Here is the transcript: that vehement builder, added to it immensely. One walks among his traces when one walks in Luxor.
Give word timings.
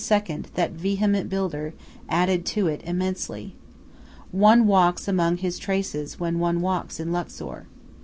that 0.55 0.71
vehement 0.71 1.29
builder, 1.29 1.75
added 2.09 2.43
to 2.43 2.65
it 2.67 2.81
immensely. 2.85 3.53
One 4.31 4.65
walks 4.65 5.07
among 5.07 5.37
his 5.37 5.59
traces 5.59 6.19
when 6.19 6.39
one 6.39 6.59
walks 6.59 6.99
in 6.99 7.11
Luxor. 7.11 7.67